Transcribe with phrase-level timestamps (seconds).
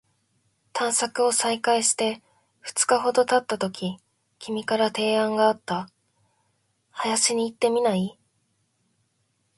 [0.73, 2.23] 探索を再開して
[2.61, 3.97] 二日ほど経ったとき、
[4.39, 5.91] 君から提案があった。
[6.89, 8.17] 「林に行ってみない？」